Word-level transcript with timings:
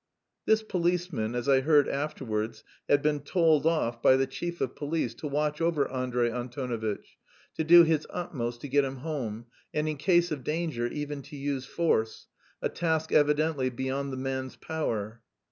This 0.47 0.63
policeman, 0.63 1.35
as 1.35 1.47
I 1.47 1.61
heard 1.61 1.87
afterwards, 1.87 2.63
had 2.89 3.03
been 3.03 3.19
told 3.19 3.67
off 3.67 4.01
by 4.01 4.15
the 4.15 4.25
chief 4.25 4.59
of 4.59 4.75
police 4.75 5.13
to 5.13 5.27
watch 5.27 5.61
over 5.61 5.87
Andrey 5.91 6.31
Antonovitch, 6.31 7.19
to 7.53 7.63
do 7.63 7.83
his 7.83 8.07
utmost 8.09 8.61
to 8.61 8.67
get 8.67 8.83
him 8.83 8.95
home, 9.05 9.45
and 9.75 9.87
in 9.87 9.97
case 9.97 10.31
of 10.31 10.43
danger 10.43 10.87
even 10.87 11.21
to 11.21 11.35
use 11.35 11.67
force 11.67 12.25
a 12.63 12.69
task 12.69 13.11
evidently 13.11 13.69
beyond 13.69 14.11
the 14.11 14.17
man's 14.17 14.55
power. 14.55 15.21